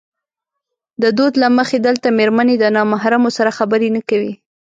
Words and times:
د 1.01 1.03
دود 1.17 1.33
له 1.41 1.47
مخې 1.57 1.77
دلته 1.87 2.07
مېرمنې 2.17 2.55
د 2.59 2.65
نامحرمو 2.75 3.29
سره 3.37 3.55
خبرې 3.57 3.89
نه 3.95 4.01
کوي. 4.09 4.33